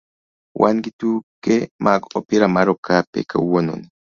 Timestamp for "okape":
2.73-3.19